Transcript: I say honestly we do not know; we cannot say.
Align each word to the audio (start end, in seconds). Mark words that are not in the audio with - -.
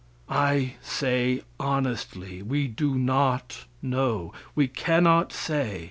I 0.33 0.77
say 0.81 1.43
honestly 1.59 2.41
we 2.41 2.67
do 2.67 2.95
not 2.95 3.65
know; 3.83 4.33
we 4.55 4.67
cannot 4.67 5.31
say. 5.31 5.79